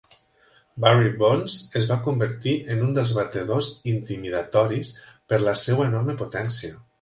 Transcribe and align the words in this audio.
Barry 0.85 1.09
Bonds 1.17 1.57
es 1.79 1.85
va 1.91 1.97
convertir 2.07 2.53
en 2.75 2.81
un 2.85 2.95
dels 2.95 3.11
batedors 3.19 3.69
intimidatoris 3.93 4.95
per 5.35 5.41
la 5.51 5.55
seva 5.67 5.87
enorme 5.93 6.19
potència. 6.25 6.75